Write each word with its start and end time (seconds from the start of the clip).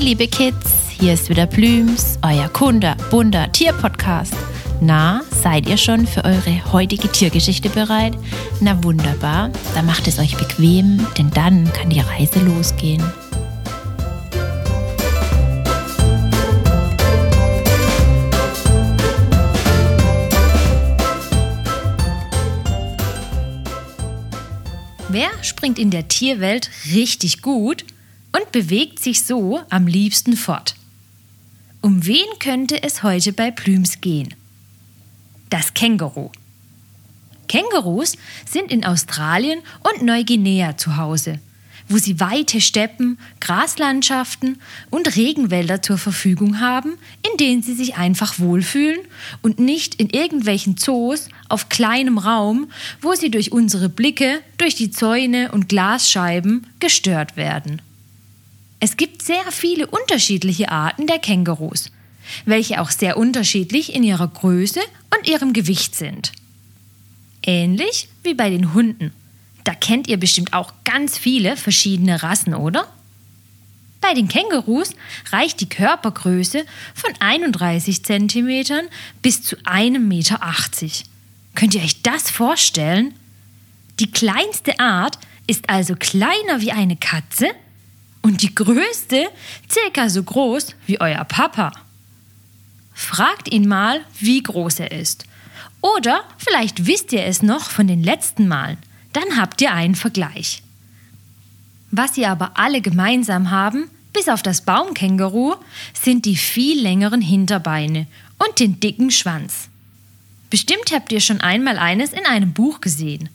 Liebe 0.00 0.26
Kids, 0.28 0.88
hier 0.98 1.12
ist 1.12 1.28
wieder 1.28 1.44
Blüms, 1.46 2.18
euer 2.22 2.48
Kunde, 2.48 2.96
bunter 3.10 3.52
Tierpodcast. 3.52 4.32
Na, 4.80 5.20
seid 5.42 5.68
ihr 5.68 5.76
schon 5.76 6.06
für 6.06 6.24
eure 6.24 6.72
heutige 6.72 7.06
Tiergeschichte 7.12 7.68
bereit? 7.68 8.14
Na 8.60 8.82
wunderbar, 8.82 9.50
dann 9.74 9.84
macht 9.84 10.08
es 10.08 10.18
euch 10.18 10.38
bequem, 10.38 11.06
denn 11.18 11.30
dann 11.32 11.70
kann 11.74 11.90
die 11.90 12.00
Reise 12.00 12.40
losgehen. 12.40 13.04
Wer 25.10 25.28
springt 25.42 25.78
in 25.78 25.90
der 25.90 26.08
Tierwelt 26.08 26.70
richtig 26.90 27.42
gut 27.42 27.84
und 28.32 28.52
bewegt 28.52 28.98
sich 29.00 29.24
so 29.24 29.60
am 29.70 29.86
liebsten 29.86 30.36
fort? 30.36 30.74
Um 31.80 32.06
wen 32.06 32.26
könnte 32.38 32.82
es 32.82 33.02
heute 33.02 33.32
bei 33.32 33.50
Plüms 33.50 34.00
gehen? 34.00 34.34
Das 35.48 35.74
Känguru. 35.74 36.30
Kängurus 37.48 38.16
sind 38.48 38.70
in 38.70 38.84
Australien 38.84 39.60
und 39.82 40.02
Neuguinea 40.02 40.76
zu 40.76 40.96
Hause 40.96 41.40
wo 41.90 41.98
sie 41.98 42.20
weite 42.20 42.60
Steppen, 42.60 43.18
Graslandschaften 43.40 44.60
und 44.90 45.16
Regenwälder 45.16 45.82
zur 45.82 45.98
Verfügung 45.98 46.60
haben, 46.60 46.94
in 47.28 47.36
denen 47.36 47.62
sie 47.62 47.74
sich 47.74 47.96
einfach 47.96 48.38
wohlfühlen 48.38 49.00
und 49.42 49.58
nicht 49.58 49.96
in 49.96 50.08
irgendwelchen 50.08 50.76
Zoos 50.76 51.28
auf 51.48 51.68
kleinem 51.68 52.16
Raum, 52.16 52.70
wo 53.02 53.14
sie 53.14 53.30
durch 53.30 53.50
unsere 53.50 53.88
Blicke, 53.88 54.40
durch 54.56 54.76
die 54.76 54.92
Zäune 54.92 55.50
und 55.50 55.68
Glasscheiben 55.68 56.68
gestört 56.78 57.36
werden. 57.36 57.82
Es 58.80 58.96
gibt 58.96 59.22
sehr 59.22 59.52
viele 59.52 59.86
unterschiedliche 59.86 60.70
Arten 60.70 61.06
der 61.06 61.18
Kängurus, 61.18 61.90
welche 62.46 62.80
auch 62.80 62.90
sehr 62.90 63.18
unterschiedlich 63.18 63.94
in 63.94 64.02
ihrer 64.02 64.26
Größe 64.26 64.80
und 65.14 65.28
ihrem 65.28 65.52
Gewicht 65.52 65.94
sind. 65.94 66.32
Ähnlich 67.42 68.08
wie 68.22 68.34
bei 68.34 68.48
den 68.48 68.72
Hunden. 68.72 69.12
Da 69.64 69.74
kennt 69.74 70.08
ihr 70.08 70.16
bestimmt 70.18 70.54
auch 70.54 70.72
ganz 70.84 71.18
viele 71.18 71.58
verschiedene 71.58 72.22
Rassen, 72.22 72.54
oder? 72.54 72.88
Bei 74.00 74.14
den 74.14 74.28
Kängurus 74.28 74.94
reicht 75.30 75.60
die 75.60 75.68
Körpergröße 75.68 76.64
von 76.94 77.12
31 77.20 78.02
cm 78.02 78.64
bis 79.20 79.42
zu 79.42 79.56
1,80 79.56 79.98
Meter. 79.98 80.40
Könnt 81.54 81.74
ihr 81.74 81.82
euch 81.82 82.00
das 82.00 82.30
vorstellen? 82.30 83.14
Die 83.98 84.10
kleinste 84.10 84.80
Art 84.80 85.18
ist 85.46 85.68
also 85.68 85.96
kleiner 85.96 86.62
wie 86.62 86.72
eine 86.72 86.96
Katze 86.96 87.50
und 88.22 88.42
die 88.42 88.54
größte 88.54 89.28
circa 89.70 90.08
so 90.08 90.22
groß 90.22 90.74
wie 90.86 91.00
euer 91.00 91.24
Papa. 91.24 91.72
Fragt 92.94 93.52
ihn 93.52 93.66
mal, 93.66 94.00
wie 94.18 94.42
groß 94.42 94.80
er 94.80 94.92
ist. 94.92 95.24
Oder 95.80 96.24
vielleicht 96.36 96.86
wisst 96.86 97.12
ihr 97.12 97.24
es 97.24 97.42
noch 97.42 97.70
von 97.70 97.86
den 97.86 98.02
letzten 98.02 98.46
Malen. 98.46 98.78
Dann 99.12 99.38
habt 99.38 99.60
ihr 99.62 99.72
einen 99.72 99.94
Vergleich. 99.94 100.62
Was 101.90 102.14
sie 102.14 102.26
aber 102.26 102.52
alle 102.58 102.80
gemeinsam 102.80 103.50
haben, 103.50 103.90
bis 104.12 104.28
auf 104.28 104.42
das 104.42 104.60
Baumkänguru, 104.62 105.56
sind 105.94 106.26
die 106.26 106.36
viel 106.36 106.80
längeren 106.80 107.22
Hinterbeine 107.22 108.06
und 108.38 108.60
den 108.60 108.80
dicken 108.80 109.10
Schwanz. 109.10 109.68
Bestimmt 110.50 110.92
habt 110.92 111.12
ihr 111.12 111.20
schon 111.20 111.40
einmal 111.40 111.78
eines 111.78 112.12
in 112.12 112.26
einem 112.26 112.52
Buch 112.52 112.80
gesehen. 112.80 113.28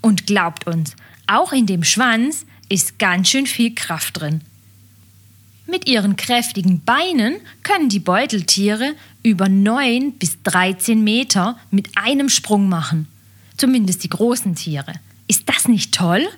Und 0.00 0.26
glaubt 0.26 0.66
uns, 0.66 0.94
auch 1.26 1.52
in 1.52 1.66
dem 1.66 1.84
Schwanz 1.84 2.44
ist 2.68 2.98
ganz 2.98 3.28
schön 3.28 3.46
viel 3.46 3.74
Kraft 3.74 4.20
drin. 4.20 4.40
Mit 5.66 5.86
ihren 5.86 6.16
kräftigen 6.16 6.82
Beinen 6.84 7.36
können 7.62 7.88
die 7.88 8.00
Beuteltiere 8.00 8.94
über 9.22 9.48
9 9.48 10.12
bis 10.12 10.42
13 10.42 11.02
Meter 11.02 11.58
mit 11.70 11.88
einem 11.96 12.28
Sprung 12.28 12.68
machen 12.68 13.08
zumindest 13.62 14.02
die 14.02 14.08
großen 14.08 14.56
Tiere. 14.56 14.92
Ist 15.28 15.48
das 15.48 15.68
nicht 15.68 15.94
toll? 15.94 16.28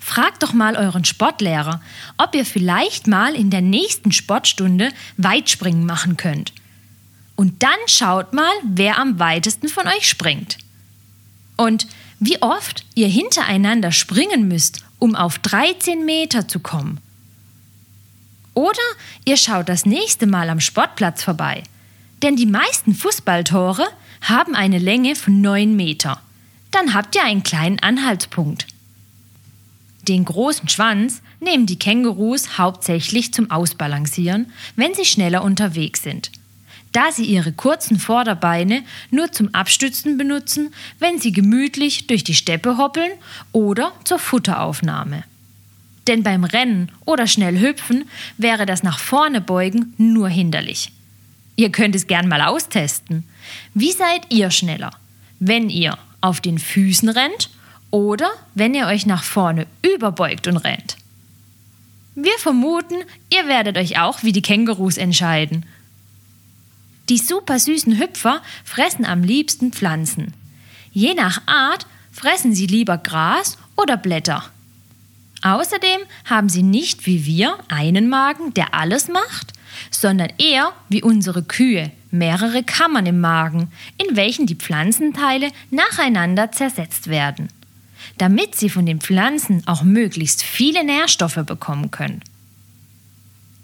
Fragt 0.00 0.42
doch 0.42 0.52
mal 0.52 0.76
euren 0.76 1.04
Sportlehrer, 1.04 1.80
ob 2.18 2.34
ihr 2.34 2.44
vielleicht 2.44 3.06
mal 3.06 3.36
in 3.36 3.50
der 3.50 3.62
nächsten 3.62 4.10
Sportstunde 4.10 4.90
Weitspringen 5.16 5.86
machen 5.86 6.16
könnt. 6.16 6.52
Und 7.36 7.62
dann 7.62 7.78
schaut 7.86 8.32
mal, 8.32 8.52
wer 8.64 8.98
am 8.98 9.20
weitesten 9.20 9.68
von 9.68 9.86
euch 9.86 10.08
springt. 10.08 10.58
Und 11.56 11.86
wie 12.18 12.42
oft 12.42 12.84
ihr 12.96 13.08
hintereinander 13.08 13.92
springen 13.92 14.48
müsst, 14.48 14.83
um 15.04 15.14
auf 15.14 15.38
13 15.38 16.06
Meter 16.06 16.48
zu 16.48 16.60
kommen. 16.60 16.98
Oder 18.54 18.80
ihr 19.26 19.36
schaut 19.36 19.68
das 19.68 19.84
nächste 19.84 20.26
Mal 20.26 20.48
am 20.48 20.60
Sportplatz 20.60 21.22
vorbei. 21.22 21.62
Denn 22.22 22.36
die 22.36 22.46
meisten 22.46 22.94
Fußballtore 22.94 23.86
haben 24.22 24.54
eine 24.54 24.78
Länge 24.78 25.14
von 25.14 25.42
9 25.42 25.76
Meter. 25.76 26.22
Dann 26.70 26.94
habt 26.94 27.14
ihr 27.16 27.22
einen 27.22 27.42
kleinen 27.42 27.80
Anhaltspunkt. 27.80 28.66
Den 30.08 30.24
großen 30.24 30.70
Schwanz 30.70 31.20
nehmen 31.38 31.66
die 31.66 31.78
Kängurus 31.78 32.56
hauptsächlich 32.56 33.34
zum 33.34 33.50
Ausbalancieren, 33.50 34.52
wenn 34.74 34.94
sie 34.94 35.04
schneller 35.04 35.44
unterwegs 35.44 36.02
sind, 36.02 36.32
da 36.94 37.10
sie 37.10 37.24
ihre 37.24 37.52
kurzen 37.52 37.98
Vorderbeine 37.98 38.82
nur 39.10 39.30
zum 39.32 39.52
Abstützen 39.52 40.16
benutzen, 40.16 40.72
wenn 41.00 41.18
sie 41.18 41.32
gemütlich 41.32 42.06
durch 42.06 42.24
die 42.24 42.34
Steppe 42.34 42.78
hoppeln 42.78 43.10
oder 43.52 43.92
zur 44.04 44.18
Futteraufnahme. 44.18 45.24
Denn 46.06 46.22
beim 46.22 46.44
Rennen 46.44 46.92
oder 47.04 47.26
schnell 47.26 47.58
hüpfen 47.60 48.04
wäre 48.38 48.64
das 48.64 48.82
nach 48.82 48.98
vorne 48.98 49.40
beugen 49.40 49.92
nur 49.98 50.28
hinderlich. 50.28 50.92
Ihr 51.56 51.70
könnt 51.70 51.96
es 51.96 52.06
gern 52.06 52.28
mal 52.28 52.42
austesten. 52.42 53.24
Wie 53.74 53.92
seid 53.92 54.32
ihr 54.32 54.50
schneller? 54.50 54.90
Wenn 55.40 55.70
ihr 55.70 55.98
auf 56.20 56.40
den 56.40 56.58
Füßen 56.58 57.08
rennt 57.08 57.50
oder 57.90 58.30
wenn 58.54 58.74
ihr 58.74 58.86
euch 58.86 59.04
nach 59.04 59.24
vorne 59.24 59.66
überbeugt 59.82 60.46
und 60.46 60.58
rennt? 60.58 60.96
Wir 62.14 62.38
vermuten, 62.38 62.96
ihr 63.32 63.48
werdet 63.48 63.76
euch 63.76 63.98
auch 63.98 64.22
wie 64.22 64.32
die 64.32 64.42
Kängurus 64.42 64.96
entscheiden. 64.96 65.64
Die 67.08 67.18
super 67.18 67.58
süßen 67.58 67.98
Hüpfer 67.98 68.40
fressen 68.64 69.04
am 69.04 69.22
liebsten 69.22 69.72
Pflanzen. 69.72 70.32
Je 70.92 71.14
nach 71.14 71.42
Art 71.46 71.86
fressen 72.12 72.54
sie 72.54 72.66
lieber 72.66 72.96
Gras 72.96 73.58
oder 73.76 73.96
Blätter. 73.96 74.44
Außerdem 75.42 76.00
haben 76.24 76.48
sie 76.48 76.62
nicht 76.62 77.04
wie 77.04 77.26
wir 77.26 77.58
einen 77.68 78.08
Magen, 78.08 78.54
der 78.54 78.72
alles 78.72 79.08
macht, 79.08 79.52
sondern 79.90 80.32
eher 80.38 80.72
wie 80.88 81.02
unsere 81.02 81.42
Kühe 81.42 81.90
mehrere 82.10 82.62
Kammern 82.62 83.04
im 83.06 83.20
Magen, 83.20 83.70
in 83.98 84.16
welchen 84.16 84.46
die 84.46 84.54
Pflanzenteile 84.54 85.50
nacheinander 85.70 86.52
zersetzt 86.52 87.08
werden, 87.08 87.48
damit 88.16 88.54
sie 88.54 88.70
von 88.70 88.86
den 88.86 89.00
Pflanzen 89.00 89.62
auch 89.66 89.82
möglichst 89.82 90.42
viele 90.42 90.84
Nährstoffe 90.84 91.40
bekommen 91.44 91.90
können. 91.90 92.22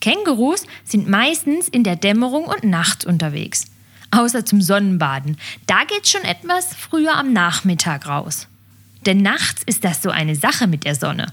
Kängurus 0.00 0.66
sind 0.84 1.08
meistens 1.08 1.68
in 1.68 1.84
der 1.84 1.96
Dämmerung 1.96 2.44
und 2.44 2.64
nachts 2.64 3.04
unterwegs, 3.04 3.66
außer 4.10 4.44
zum 4.44 4.62
Sonnenbaden. 4.62 5.36
Da 5.66 5.84
geht's 5.84 6.10
schon 6.10 6.22
etwas 6.22 6.74
früher 6.74 7.16
am 7.16 7.32
Nachmittag 7.32 8.06
raus. 8.06 8.46
Denn 9.06 9.22
nachts 9.22 9.62
ist 9.64 9.84
das 9.84 10.02
so 10.02 10.10
eine 10.10 10.36
Sache 10.36 10.66
mit 10.66 10.84
der 10.84 10.94
Sonne. 10.94 11.32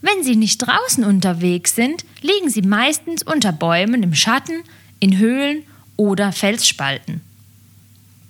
Wenn 0.00 0.22
sie 0.22 0.36
nicht 0.36 0.58
draußen 0.58 1.04
unterwegs 1.04 1.74
sind, 1.74 2.04
liegen 2.20 2.50
sie 2.50 2.62
meistens 2.62 3.22
unter 3.22 3.52
Bäumen 3.52 4.02
im 4.02 4.14
Schatten, 4.14 4.62
in 5.00 5.18
Höhlen 5.18 5.64
oder 5.96 6.32
Felsspalten. 6.32 7.20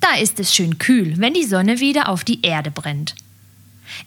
Da 0.00 0.14
ist 0.14 0.40
es 0.40 0.54
schön 0.54 0.78
kühl, 0.78 1.18
wenn 1.18 1.34
die 1.34 1.44
Sonne 1.44 1.80
wieder 1.80 2.08
auf 2.08 2.24
die 2.24 2.40
Erde 2.42 2.70
brennt. 2.70 3.14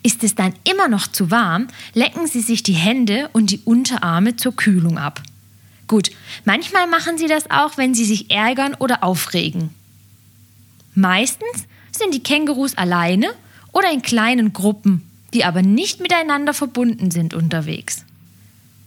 Ist 0.03 0.23
es 0.23 0.35
dann 0.35 0.53
immer 0.63 0.87
noch 0.87 1.07
zu 1.07 1.31
warm, 1.31 1.67
lecken 1.93 2.27
sie 2.27 2.41
sich 2.41 2.63
die 2.63 2.73
Hände 2.73 3.29
und 3.33 3.51
die 3.51 3.61
Unterarme 3.65 4.35
zur 4.35 4.55
Kühlung 4.55 4.97
ab. 4.97 5.21
Gut, 5.87 6.11
manchmal 6.45 6.87
machen 6.87 7.17
sie 7.17 7.27
das 7.27 7.49
auch, 7.51 7.77
wenn 7.77 7.93
sie 7.93 8.05
sich 8.05 8.31
ärgern 8.31 8.75
oder 8.75 9.03
aufregen. 9.03 9.69
Meistens 10.95 11.65
sind 11.91 12.13
die 12.13 12.23
Kängurus 12.23 12.77
alleine 12.77 13.29
oder 13.71 13.91
in 13.91 14.01
kleinen 14.01 14.53
Gruppen 14.53 15.03
die 15.33 15.45
aber 15.45 15.61
nicht 15.61 15.99
miteinander 15.99 16.53
verbunden 16.53 17.11
sind 17.11 17.33
unterwegs. 17.33 18.05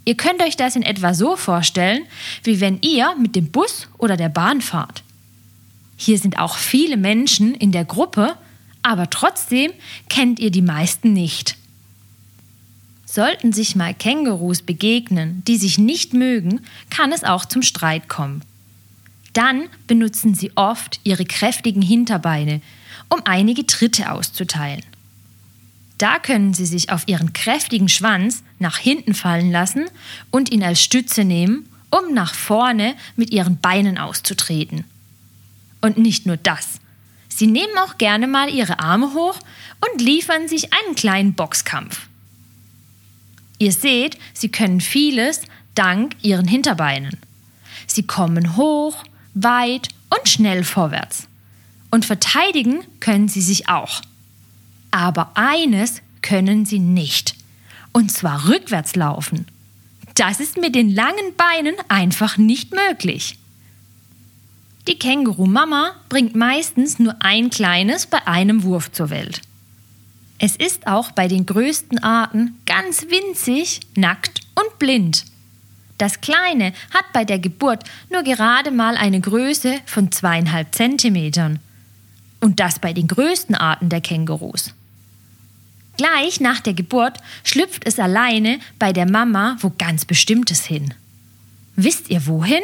Ihr 0.05 0.17
könnt 0.17 0.43
euch 0.43 0.57
das 0.57 0.77
in 0.77 0.83
etwa 0.83 1.15
so 1.15 1.37
vorstellen, 1.37 2.03
wie 2.43 2.61
wenn 2.61 2.79
ihr 2.83 3.15
mit 3.19 3.35
dem 3.37 3.51
Bus 3.51 3.89
oder 3.97 4.17
der 4.17 4.29
Bahn 4.29 4.61
fahrt. 4.61 5.03
Hier 5.97 6.19
sind 6.19 6.39
auch 6.39 6.57
viele 6.57 6.97
Menschen 6.97 7.55
in 7.55 7.73
der 7.73 7.85
Gruppe, 7.85 8.37
aber 8.85 9.11
trotzdem 9.11 9.73
kennt 10.09 10.39
ihr 10.39 10.53
die 10.53 10.63
meisten 10.63 11.13
nicht. 11.13 11.57
Sollten 13.07 13.53
sich 13.53 13.75
mal 13.75 13.95
Kängurus 13.95 14.63
begegnen, 14.63 15.43
die 15.47 15.57
sich 15.57 15.79
nicht 15.79 16.13
mögen, 16.13 16.61
kann 16.91 17.11
es 17.11 17.25
auch 17.25 17.47
zum 17.47 17.63
Streit 17.63 18.09
kommen. 18.09 18.43
Dann 19.33 19.69
benutzen 19.87 20.35
sie 20.35 20.53
oft 20.57 21.01
ihre 21.03 21.25
kräftigen 21.25 21.83
Hinterbeine, 21.83 22.61
um 23.09 23.21
einige 23.25 23.67
Tritte 23.67 24.13
auszuteilen. 24.13 24.83
Da 25.99 26.19
können 26.19 26.55
Sie 26.55 26.67
sich 26.67 26.91
auf 26.91 27.07
Ihren 27.07 27.33
kräftigen 27.33 27.89
Schwanz 27.89 28.43
nach 28.59 28.77
hinten 28.77 29.15
fallen 29.15 29.53
lassen 29.53 29.87
und 30.31 30.51
ihn 30.51 30.63
als 30.63 30.83
Stütze 30.83 31.25
nehmen, 31.25 31.69
um 31.91 32.13
nach 32.13 32.35
vorne 32.35 32.95
mit 33.17 33.31
Ihren 33.31 33.59
Beinen 33.61 33.97
auszutreten. 33.97 34.85
Und 35.81 35.97
nicht 35.97 36.27
nur 36.27 36.37
das. 36.37 36.81
Sie 37.37 37.49
nehmen 37.49 37.77
auch 37.79 37.99
gerne 37.99 38.29
mal 38.29 38.49
Ihre 38.49 38.79
Arme 38.79 39.13
hoch 39.13 39.37
und 39.81 40.01
liefern 40.01 40.47
sich 40.47 40.73
einen 40.73 40.95
kleinen 40.95 41.35
Boxkampf. 41.35 42.07
Ihr 43.59 43.73
seht, 43.73 44.19
Sie 44.33 44.51
können 44.51 44.81
vieles 44.81 45.41
dank 45.75 46.15
Ihren 46.23 46.47
Hinterbeinen. 46.47 47.19
Sie 47.89 48.07
kommen 48.07 48.57
hoch, 48.57 49.03
weit 49.35 49.89
und 50.17 50.29
schnell 50.29 50.63
vorwärts. 50.63 51.27
Und 51.91 52.05
verteidigen 52.05 52.85
können 53.01 53.27
Sie 53.27 53.43
sich 53.43 53.69
auch. 53.69 54.01
Aber 54.93 55.33
eines 55.35 56.03
können 56.23 56.65
sie 56.65 56.79
nicht. 56.79 57.35
Und 57.93 58.13
zwar 58.13 58.49
rückwärts 58.49 58.95
laufen. 58.95 59.47
Das 60.15 60.39
ist 60.39 60.57
mit 60.57 60.77
den 60.77 60.89
langen 60.89 61.35
Beinen 61.37 61.75
einfach 61.89 62.37
nicht 62.37 62.73
möglich. 62.73 63.37
Die 64.87 64.99
Känguru-Mama 64.99 65.93
bringt 66.11 66.37
meistens 66.37 66.99
nur 66.99 67.17
ein 67.21 67.49
kleines 67.49 68.07
bei 68.07 68.27
einem 68.27 68.65
Wurf 68.65 68.93
zur 68.93 69.09
Welt. 69.09 69.41
Es 70.39 70.57
ist 70.57 70.87
auch 70.87 71.13
bei 71.13 71.27
den 71.27 71.47
größten 71.47 72.03
Arten 72.03 72.61
ganz 72.67 73.07
winzig, 73.09 73.81
nackt 73.95 74.41
und 74.55 74.79
blind. 74.79 75.25
Das 75.97 76.21
Kleine 76.21 76.75
hat 76.93 77.05
bei 77.15 77.25
der 77.25 77.39
Geburt 77.39 77.85
nur 78.11 78.23
gerade 78.25 78.71
mal 78.71 78.97
eine 78.97 79.21
Größe 79.21 79.79
von 79.87 80.13
zweieinhalb 80.13 80.75
Zentimetern. 80.75 81.61
Und 82.41 82.61
das 82.61 82.79
bei 82.79 82.93
den 82.93 83.07
größten 83.07 83.55
Arten 83.55 83.89
der 83.89 84.03
Kängurus. 84.03 84.75
Gleich 85.97 86.41
nach 86.41 86.61
der 86.61 86.75
Geburt 86.75 87.19
schlüpft 87.45 87.87
es 87.87 87.99
alleine 87.99 88.59
bei 88.79 88.93
der 88.93 89.09
Mama 89.09 89.57
wo 89.61 89.73
ganz 89.79 90.05
Bestimmtes 90.05 90.67
hin. 90.67 90.93
Wisst 91.77 92.11
ihr 92.11 92.27
wohin? 92.27 92.63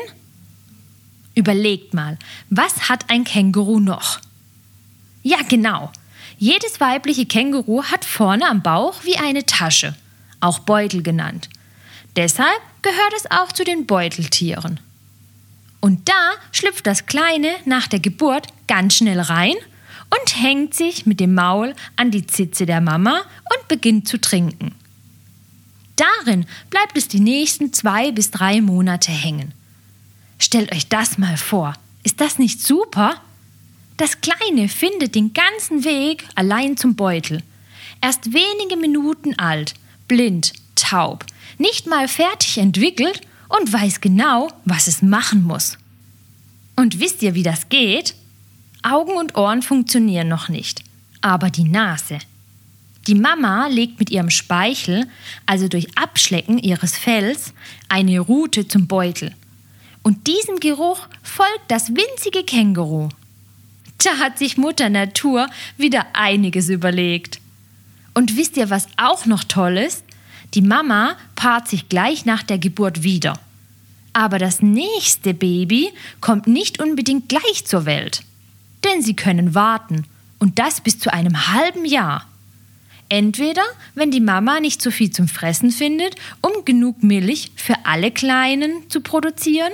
Überlegt 1.40 1.94
mal, 1.94 2.18
was 2.50 2.90
hat 2.90 3.08
ein 3.08 3.24
Känguru 3.24 3.80
noch? 3.80 4.20
Ja, 5.22 5.38
genau. 5.48 5.90
Jedes 6.38 6.80
weibliche 6.80 7.24
Känguru 7.24 7.82
hat 7.84 8.04
vorne 8.04 8.46
am 8.46 8.60
Bauch 8.60 9.04
wie 9.04 9.16
eine 9.16 9.46
Tasche, 9.46 9.96
auch 10.40 10.58
Beutel 10.58 11.02
genannt. 11.02 11.48
Deshalb 12.14 12.60
gehört 12.82 13.14
es 13.16 13.30
auch 13.30 13.52
zu 13.52 13.64
den 13.64 13.86
Beuteltieren. 13.86 14.80
Und 15.80 16.10
da 16.10 16.32
schlüpft 16.52 16.86
das 16.86 17.06
Kleine 17.06 17.48
nach 17.64 17.86
der 17.86 18.00
Geburt 18.00 18.48
ganz 18.66 18.96
schnell 18.96 19.20
rein 19.20 19.54
und 20.10 20.42
hängt 20.42 20.74
sich 20.74 21.06
mit 21.06 21.20
dem 21.20 21.32
Maul 21.32 21.74
an 21.96 22.10
die 22.10 22.26
Zitze 22.26 22.66
der 22.66 22.82
Mama 22.82 23.22
und 23.56 23.66
beginnt 23.66 24.06
zu 24.06 24.20
trinken. 24.20 24.74
Darin 25.96 26.44
bleibt 26.68 26.98
es 26.98 27.08
die 27.08 27.20
nächsten 27.20 27.72
zwei 27.72 28.12
bis 28.12 28.30
drei 28.30 28.60
Monate 28.60 29.10
hängen. 29.10 29.54
Stellt 30.40 30.72
euch 30.72 30.88
das 30.88 31.18
mal 31.18 31.36
vor. 31.36 31.74
Ist 32.02 32.20
das 32.20 32.38
nicht 32.38 32.60
super? 32.60 33.20
Das 33.98 34.22
Kleine 34.22 34.68
findet 34.68 35.14
den 35.14 35.34
ganzen 35.34 35.84
Weg 35.84 36.26
allein 36.34 36.76
zum 36.76 36.96
Beutel. 36.96 37.42
Erst 38.00 38.32
wenige 38.32 38.76
Minuten 38.80 39.38
alt, 39.38 39.74
blind, 40.08 40.54
taub, 40.74 41.26
nicht 41.58 41.86
mal 41.86 42.08
fertig 42.08 42.56
entwickelt 42.56 43.20
und 43.50 43.70
weiß 43.70 44.00
genau, 44.00 44.50
was 44.64 44.86
es 44.86 45.02
machen 45.02 45.44
muss. 45.44 45.76
Und 46.76 46.98
wisst 46.98 47.22
ihr, 47.22 47.34
wie 47.34 47.42
das 47.42 47.68
geht? 47.68 48.14
Augen 48.82 49.12
und 49.18 49.36
Ohren 49.36 49.60
funktionieren 49.60 50.28
noch 50.28 50.48
nicht, 50.48 50.82
aber 51.20 51.50
die 51.50 51.64
Nase. 51.64 52.18
Die 53.06 53.14
Mama 53.14 53.66
legt 53.66 53.98
mit 53.98 54.08
ihrem 54.08 54.30
Speichel, 54.30 55.06
also 55.44 55.68
durch 55.68 55.98
Abschlecken 55.98 56.58
ihres 56.58 56.96
Fells, 56.96 57.52
eine 57.90 58.20
Rute 58.20 58.66
zum 58.66 58.86
Beutel. 58.86 59.34
Und 60.02 60.26
diesem 60.26 60.60
Geruch 60.60 61.06
folgt 61.22 61.68
das 61.68 61.90
winzige 61.90 62.44
Känguru. 62.44 63.08
Da 64.02 64.18
hat 64.18 64.38
sich 64.38 64.56
Mutter 64.56 64.88
Natur 64.88 65.48
wieder 65.76 66.06
einiges 66.14 66.68
überlegt. 66.68 67.40
Und 68.14 68.36
wisst 68.36 68.56
ihr, 68.56 68.70
was 68.70 68.86
auch 68.96 69.26
noch 69.26 69.44
toll 69.44 69.76
ist? 69.76 70.04
Die 70.54 70.62
Mama 70.62 71.16
paart 71.36 71.68
sich 71.68 71.88
gleich 71.88 72.24
nach 72.24 72.42
der 72.42 72.58
Geburt 72.58 73.02
wieder. 73.02 73.38
Aber 74.12 74.38
das 74.38 74.62
nächste 74.62 75.34
Baby 75.34 75.92
kommt 76.20 76.46
nicht 76.46 76.82
unbedingt 76.82 77.28
gleich 77.28 77.66
zur 77.66 77.84
Welt 77.84 78.24
denn 78.84 79.02
sie 79.02 79.14
können 79.14 79.54
warten 79.54 80.04
und 80.38 80.58
das 80.58 80.80
bis 80.80 80.98
zu 80.98 81.12
einem 81.12 81.48
halben 81.48 81.84
Jahr. 81.84 82.26
Entweder, 83.08 83.62
wenn 83.94 84.10
die 84.10 84.20
Mama 84.20 84.60
nicht 84.60 84.80
so 84.80 84.90
viel 84.90 85.10
zum 85.10 85.26
Fressen 85.26 85.72
findet, 85.72 86.14
um 86.40 86.64
genug 86.64 87.02
Milch 87.02 87.50
für 87.56 87.74
alle 87.84 88.12
Kleinen 88.12 88.88
zu 88.88 89.00
produzieren, 89.00 89.72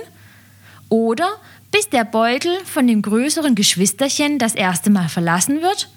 oder 0.89 1.29
bis 1.71 1.89
der 1.89 2.05
Beutel 2.05 2.57
von 2.65 2.87
dem 2.87 3.01
größeren 3.01 3.55
Geschwisterchen 3.55 4.39
das 4.39 4.55
erste 4.55 4.89
Mal 4.89 5.09
verlassen 5.09 5.61
wird, 5.61 5.89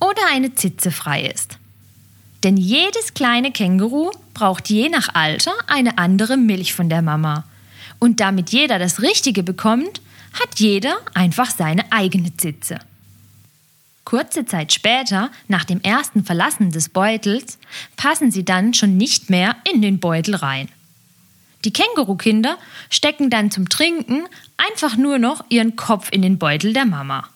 oder 0.00 0.22
eine 0.32 0.54
Zitze 0.54 0.90
frei 0.90 1.22
ist. 1.22 1.58
Denn 2.42 2.56
jedes 2.56 3.14
kleine 3.14 3.52
Känguru 3.52 4.10
braucht 4.34 4.68
je 4.68 4.88
nach 4.88 5.14
Alter 5.14 5.52
eine 5.68 5.96
andere 5.98 6.36
Milch 6.36 6.74
von 6.74 6.88
der 6.88 7.02
Mama. 7.02 7.44
Und 8.00 8.18
damit 8.18 8.50
jeder 8.50 8.80
das 8.80 9.00
Richtige 9.00 9.44
bekommt, 9.44 10.00
hat 10.32 10.58
jeder 10.58 10.96
einfach 11.14 11.50
seine 11.50 11.92
eigene 11.92 12.36
Zitze. 12.36 12.80
Kurze 14.04 14.44
Zeit 14.44 14.72
später, 14.72 15.30
nach 15.46 15.64
dem 15.64 15.80
ersten 15.82 16.24
Verlassen 16.24 16.72
des 16.72 16.88
Beutels, 16.88 17.58
passen 17.96 18.32
sie 18.32 18.44
dann 18.44 18.74
schon 18.74 18.96
nicht 18.96 19.30
mehr 19.30 19.54
in 19.72 19.80
den 19.80 20.00
Beutel 20.00 20.34
rein. 20.34 20.68
Die 21.64 21.72
Kängurukinder 21.72 22.58
stecken 22.90 23.30
dann 23.30 23.50
zum 23.50 23.68
Trinken 23.68 24.24
einfach 24.56 24.96
nur 24.96 25.18
noch 25.18 25.44
ihren 25.48 25.76
Kopf 25.76 26.08
in 26.10 26.22
den 26.22 26.38
Beutel 26.38 26.72
der 26.72 26.84
Mama. 26.84 27.28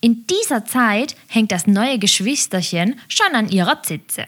In 0.00 0.26
dieser 0.26 0.64
Zeit 0.64 1.16
hängt 1.26 1.52
das 1.52 1.66
neue 1.66 1.98
Geschwisterchen 1.98 2.98
schon 3.08 3.34
an 3.34 3.48
ihrer 3.48 3.82
Zitze. 3.82 4.26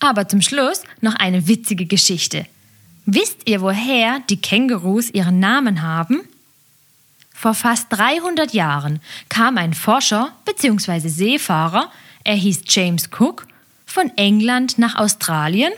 Aber 0.00 0.28
zum 0.28 0.42
Schluss 0.42 0.82
noch 1.00 1.14
eine 1.14 1.46
witzige 1.48 1.86
Geschichte. 1.86 2.46
Wisst 3.06 3.48
ihr, 3.48 3.62
woher 3.62 4.20
die 4.28 4.40
Kängurus 4.40 5.10
ihren 5.10 5.40
Namen 5.40 5.82
haben? 5.82 6.20
Vor 7.32 7.54
fast 7.54 7.86
300 7.90 8.52
Jahren 8.52 9.00
kam 9.28 9.58
ein 9.58 9.72
Forscher 9.72 10.32
bzw. 10.44 11.08
Seefahrer, 11.08 11.90
er 12.24 12.34
hieß 12.34 12.62
James 12.66 13.08
Cook, 13.16 13.46
von 13.86 14.10
England 14.16 14.76
nach 14.78 14.96
Australien 14.96 15.72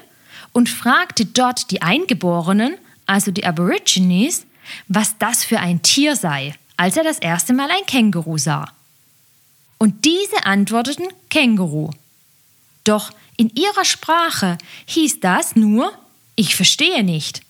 und 0.53 0.69
fragte 0.69 1.27
dort 1.27 1.71
die 1.71 1.83
Eingeborenen, 1.83 2.77
also 3.07 3.31
die 3.31 3.45
Aborigines, 3.45 4.47
was 4.89 5.19
das 5.19 5.45
für 5.45 5.61
ein 5.61 5.83
Tier 5.83 6.17
sei, 6.17 6.55
als 6.77 6.97
er 6.97 7.05
das 7.05 7.19
erste 7.19 7.53
Mal 7.53 7.71
ein 7.71 7.87
Känguru 7.87 8.39
sah. 8.39 8.73
Und 9.79 10.05
diese 10.05 10.45
antworteten 10.45 11.09
Känguru. 11.29 11.91
Doch 12.85 13.13
in 13.37 13.51
ihrer 13.55 13.85
Sprache 13.85 14.59
hieß 14.87 15.21
das 15.21 15.57
nur 15.57 15.93
Ich 16.37 16.57
verstehe 16.57 17.03
nicht. 17.03 17.43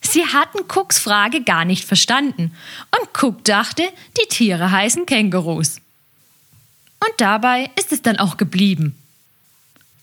Sie 0.00 0.26
hatten 0.26 0.64
Cooks 0.68 0.98
Frage 0.98 1.42
gar 1.42 1.64
nicht 1.64 1.84
verstanden 1.84 2.52
und 2.98 3.22
Cook 3.22 3.44
dachte, 3.44 3.84
die 4.18 4.28
Tiere 4.28 4.70
heißen 4.70 5.06
Kängurus. 5.06 5.76
Und 7.00 7.12
dabei 7.20 7.70
ist 7.76 7.92
es 7.92 8.02
dann 8.02 8.18
auch 8.18 8.36
geblieben. 8.36 8.96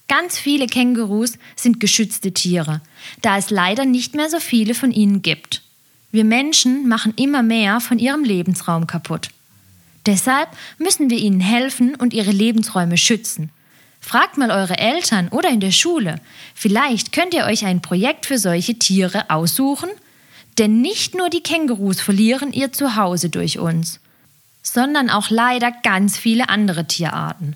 Ganz 0.09 0.39
viele 0.39 0.65
Kängurus 0.65 1.37
sind 1.55 1.79
geschützte 1.79 2.33
Tiere, 2.33 2.81
da 3.21 3.37
es 3.37 3.51
leider 3.51 3.85
nicht 3.85 4.15
mehr 4.15 4.29
so 4.29 4.39
viele 4.39 4.73
von 4.73 4.91
ihnen 4.91 5.21
gibt. 5.21 5.61
Wir 6.11 6.25
Menschen 6.25 6.87
machen 6.87 7.13
immer 7.15 7.43
mehr 7.43 7.79
von 7.79 7.99
ihrem 7.99 8.23
Lebensraum 8.23 8.87
kaputt. 8.87 9.29
Deshalb 10.07 10.49
müssen 10.79 11.11
wir 11.11 11.19
ihnen 11.19 11.39
helfen 11.39 11.93
und 11.93 12.15
ihre 12.15 12.31
Lebensräume 12.31 12.97
schützen. 12.97 13.51
Fragt 14.01 14.39
mal 14.39 14.49
eure 14.49 14.79
Eltern 14.79 15.27
oder 15.27 15.49
in 15.49 15.59
der 15.59 15.71
Schule. 15.71 16.15
Vielleicht 16.55 17.11
könnt 17.11 17.35
ihr 17.35 17.45
euch 17.45 17.65
ein 17.65 17.83
Projekt 17.83 18.25
für 18.25 18.39
solche 18.39 18.79
Tiere 18.79 19.29
aussuchen, 19.29 19.89
denn 20.57 20.81
nicht 20.81 21.13
nur 21.13 21.29
die 21.29 21.43
Kängurus 21.43 22.01
verlieren 22.01 22.51
ihr 22.51 22.71
Zuhause 22.71 23.29
durch 23.29 23.59
uns, 23.59 23.99
sondern 24.63 25.11
auch 25.11 25.29
leider 25.29 25.71
ganz 25.83 26.17
viele 26.17 26.49
andere 26.49 26.87
Tierarten. 26.87 27.55